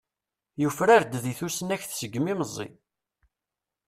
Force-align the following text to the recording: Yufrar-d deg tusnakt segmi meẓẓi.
Yufrar-d 0.61 1.13
deg 1.23 1.35
tusnakt 1.39 1.91
segmi 1.99 2.33
meẓẓi. 2.39 2.67